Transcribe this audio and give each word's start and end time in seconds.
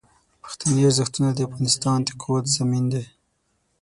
پښتني 0.43 0.81
ارزښتونه 0.89 1.29
د 1.33 1.39
افغانستان 1.47 1.97
د 2.03 2.09
قوت 2.21 2.45
ضامن 2.55 2.83
دي. 2.93 3.03